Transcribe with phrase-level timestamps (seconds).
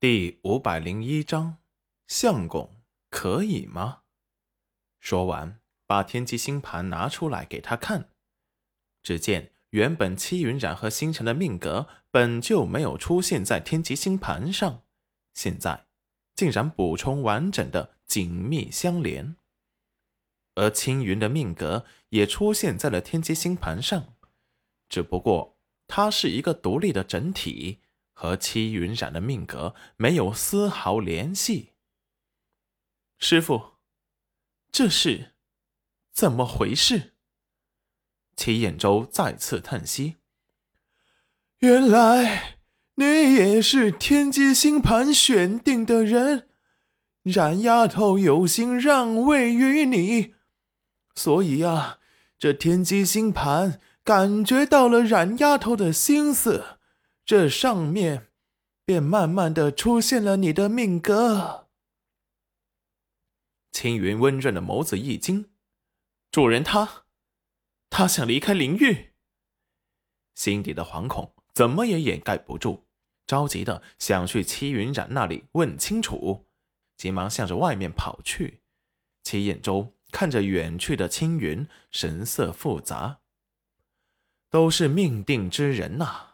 [0.00, 1.56] 第五百零一章，
[2.06, 2.76] 相公
[3.10, 4.02] 可以吗？
[5.00, 8.10] 说完，把天机星盘拿出来给他看。
[9.02, 14.84] 只见原本戚云染和星辰的命格本就没有出现在天机星盘上，
[15.34, 15.88] 现在
[16.36, 19.34] 竟然补充完整的紧密相连。
[20.54, 24.14] 而青云的命格也出现在了天机星盘上，
[24.88, 25.58] 只不过
[25.88, 27.80] 它是一个独立的整体。
[28.20, 31.74] 和戚云染的命格没有丝毫联系。
[33.16, 33.74] 师傅，
[34.72, 35.34] 这是
[36.12, 37.12] 怎么回事？
[38.34, 40.16] 齐彦周再次叹息
[41.58, 42.58] ：“原来
[42.96, 46.48] 你也是天机星盘选定的人，
[47.22, 50.34] 冉丫头有心让位于你，
[51.14, 52.00] 所以啊，
[52.36, 56.77] 这天机星盘感觉到了冉丫头的心思。”
[57.28, 58.28] 这上面
[58.86, 61.68] 便慢慢的出现了你的命格。
[63.70, 65.50] 青云温润的眸子一惊，
[66.30, 67.04] 主人他，
[67.90, 69.12] 他想离开灵域，
[70.34, 72.86] 心底的惶恐怎么也掩盖不住，
[73.26, 76.46] 着急的想去戚云染那里问清楚，
[76.96, 78.62] 急忙向着外面跑去。
[79.22, 83.20] 戚彦周看着远去的青云，神色复杂，
[84.48, 86.27] 都是命定之人呐。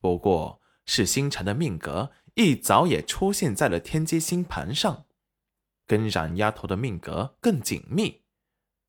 [0.00, 5.06] 不过是星辰的命格一早也出现在了天机星盘上，
[5.86, 8.22] 跟冉丫头的命格更紧密，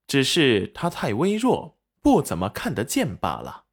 [0.05, 3.65] 只是她太微弱，不怎么看得见罢了。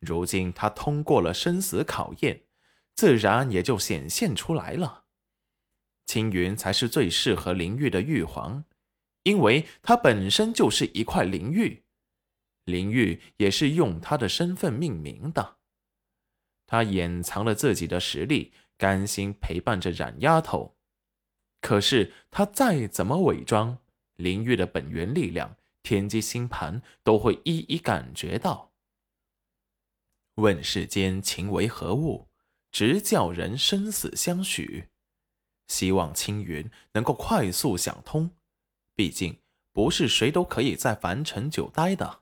[0.00, 2.44] 如今她通过了生死考验，
[2.94, 5.04] 自然也就显现出来了。
[6.06, 8.64] 青云才是最适合灵玉的玉皇，
[9.22, 11.84] 因为他本身就是一块灵玉，
[12.64, 15.58] 灵玉也是用他的身份命名的。
[16.70, 20.76] 他掩藏了自己的实力，甘心陪伴着冉丫头。
[21.60, 23.78] 可是他再怎么伪装，
[24.14, 28.70] 灵玉的本源力量，天机星盘都会一一感觉到。
[30.36, 32.28] 问世间情为何物，
[32.70, 34.90] 直叫人生死相许。
[35.66, 38.30] 希望青云能够快速想通，
[38.94, 39.40] 毕竟
[39.72, 42.20] 不是谁都可以在凡尘久待的。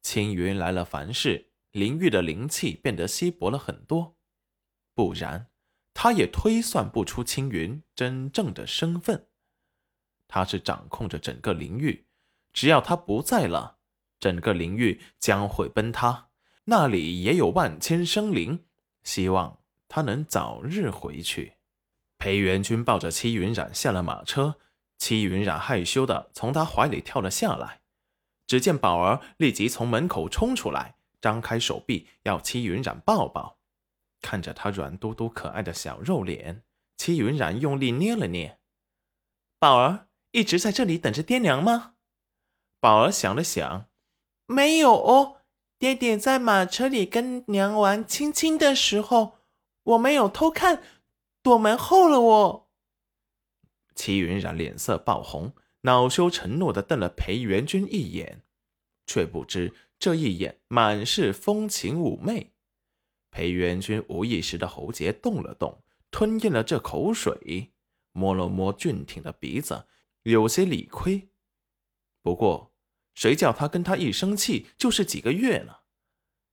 [0.00, 1.44] 青云来了凡世。
[1.72, 4.16] 灵玉的灵气变得稀薄了很多，
[4.94, 5.48] 不然
[5.92, 9.26] 他也推算不出青云真正的身份。
[10.26, 12.06] 他是掌控着整个灵域，
[12.52, 13.78] 只要他不在了，
[14.20, 16.28] 整个灵域将会崩塌。
[16.64, 18.66] 那里也有万千生灵，
[19.02, 21.54] 希望他能早日回去。
[22.18, 24.58] 裴元君抱着戚云染下了马车，
[24.98, 27.80] 戚云染害羞的从他怀里跳了下来。
[28.46, 30.96] 只见宝儿立即从门口冲出来。
[31.20, 33.58] 张开手臂要戚云染抱抱，
[34.20, 36.62] 看着他软嘟嘟可爱的小肉脸，
[36.96, 38.58] 戚云染用力捏了捏。
[39.58, 41.94] 宝儿一直在这里等着爹娘吗？
[42.80, 43.86] 宝儿想了想，
[44.46, 45.42] 没有哦，
[45.78, 49.38] 爹爹在马车里跟娘玩亲亲的时候，
[49.82, 50.82] 我没有偷看，
[51.42, 52.20] 躲门后了。
[52.20, 52.70] 我。
[53.96, 58.42] 戚云染脸色爆红，恼羞成怒的瞪了裴元君一眼，
[59.06, 59.74] 却不知。
[59.98, 62.52] 这一眼满是风情妩媚，
[63.30, 67.72] 裴元君无意识的喉结动了动，吞咽了这口水，
[68.12, 69.86] 摸了摸俊挺的鼻子，
[70.22, 71.28] 有些理亏。
[72.22, 72.72] 不过，
[73.14, 75.74] 谁叫他跟他一生气就是几个月呢？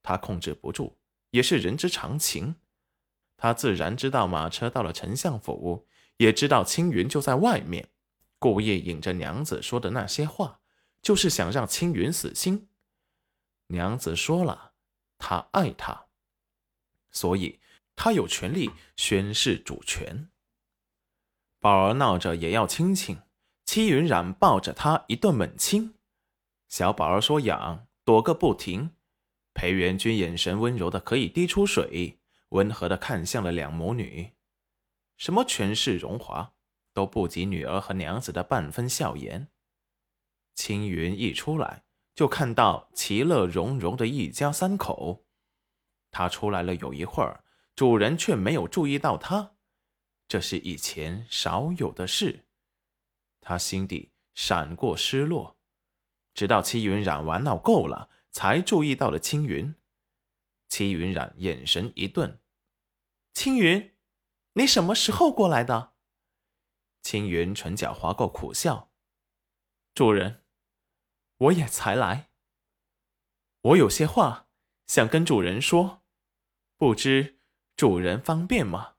[0.01, 0.97] 他控制不住，
[1.29, 2.56] 也是人之常情。
[3.38, 7.89] 他自然知道马车到了丞相府，也知道青云就在外面，
[8.39, 10.62] 故意引着娘子说的那些话，
[11.03, 12.69] 就是想让青云死心。
[13.68, 14.74] 娘子说了，
[15.18, 16.08] 她爱他，
[17.12, 17.59] 所以
[17.96, 20.30] 他有权利宣誓主权。
[21.59, 23.20] 宝儿闹着也要亲亲，
[23.64, 25.96] 戚云染抱着他一顿猛亲。
[26.68, 28.92] 小宝儿说痒，躲个不停。
[29.54, 34.34] 裴元君眼神温柔的可以滴出水，温和的看向了两母女。
[35.16, 36.54] 什么权势荣华，
[36.94, 39.48] 都不及女儿和娘子的半分笑颜。
[40.54, 41.85] 青云一出来。
[42.15, 45.25] 就看到其乐融融的一家三口，
[46.12, 47.44] 他出来了有一会儿，
[47.75, 49.56] 主人却没有注意到他，
[50.29, 52.45] 这是以前少有的事。
[53.41, 55.57] 他心底闪过失落，
[56.33, 59.75] 直到戚云染玩闹够了，才注意到了青云。
[60.69, 62.39] 戚云染眼神一顿
[63.33, 63.94] ：“青云，
[64.53, 65.94] 你什么时候过来的？”
[67.03, 68.89] 青云唇角划过苦笑
[69.94, 70.44] ：“主人。”
[71.38, 72.30] 我也才来，
[73.62, 74.48] 我有些话
[74.88, 76.02] 想跟主人说，
[76.78, 77.40] 不知
[77.76, 78.96] 主人方便吗？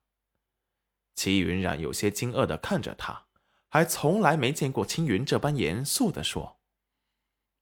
[1.15, 3.27] 齐云冉有些惊愕的看着他，
[3.69, 6.61] 还从来没见过青云这般严肃的说。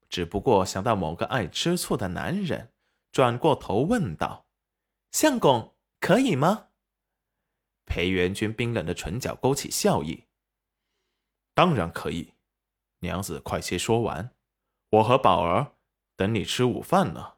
[0.09, 2.73] 只不过想到某个爱吃醋的男人，
[3.11, 4.45] 转过头问道
[5.11, 6.67] ：“相公，可以吗？”
[7.85, 10.25] 裴元君冰冷的唇角勾起笑意
[11.55, 12.33] ：“当然可以，
[12.99, 14.35] 娘子快些说完，
[14.95, 15.73] 我和宝儿
[16.15, 17.33] 等你吃午饭呢。”